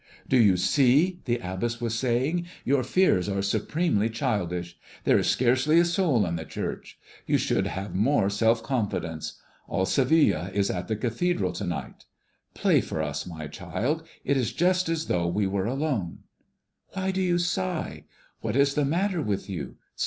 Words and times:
"Do 0.27 0.37
you 0.37 0.57
see," 0.57 1.19
the 1.25 1.37
abbess 1.37 1.79
was 1.79 1.93
saying, 1.93 2.47
"your 2.65 2.81
fears 2.83 3.29
are 3.29 3.43
supremely 3.43 4.09
childish. 4.09 4.75
There 5.03 5.19
is 5.19 5.27
scarcely 5.27 5.77
a 5.77 5.85
soul 5.85 6.25
in 6.25 6.37
the 6.37 6.43
church. 6.43 6.97
You 7.27 7.37
should 7.37 7.67
have 7.67 7.93
more 7.93 8.27
self 8.31 8.63
confidence. 8.63 9.39
All 9.67 9.85
Seville 9.85 10.47
is 10.55 10.71
at 10.71 10.87
the 10.87 10.95
cathedral 10.95 11.51
to 11.51 11.67
night. 11.67 12.05
Play 12.55 12.81
for 12.81 12.99
us, 13.03 13.27
my 13.27 13.45
child, 13.45 14.01
it 14.25 14.37
is 14.37 14.53
just 14.53 14.89
as 14.89 15.05
though 15.05 15.27
we 15.27 15.45
were 15.45 15.67
alone. 15.67 16.23
Why 16.93 17.11
do 17.11 17.21
you 17.21 17.37
sigh? 17.37 18.05
What 18.39 18.55
is 18.55 18.73
the 18.73 18.85
matter 18.85 19.21
with 19.21 19.51
you? 19.51 19.75